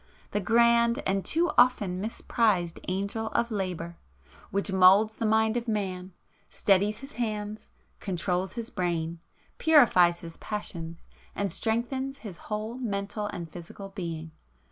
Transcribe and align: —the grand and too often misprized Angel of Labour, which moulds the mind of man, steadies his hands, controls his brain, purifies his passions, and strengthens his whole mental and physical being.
—the 0.31 0.39
grand 0.39 0.97
and 1.05 1.23
too 1.23 1.51
often 1.59 2.01
misprized 2.01 2.79
Angel 2.87 3.27
of 3.33 3.51
Labour, 3.51 3.97
which 4.49 4.71
moulds 4.71 5.15
the 5.17 5.27
mind 5.27 5.55
of 5.55 5.67
man, 5.67 6.11
steadies 6.49 7.01
his 7.01 7.11
hands, 7.11 7.69
controls 7.99 8.53
his 8.53 8.71
brain, 8.71 9.19
purifies 9.59 10.21
his 10.21 10.37
passions, 10.37 11.05
and 11.35 11.51
strengthens 11.51 12.17
his 12.17 12.37
whole 12.49 12.79
mental 12.79 13.27
and 13.27 13.51
physical 13.51 13.89
being. 13.89 14.31